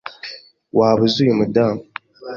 Waba 0.77 1.01
uzi 1.05 1.19
uyu 1.23 1.39
mudamu? 1.39 1.81